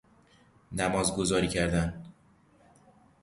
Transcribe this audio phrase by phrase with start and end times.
[0.71, 2.03] نمازگذاری کردن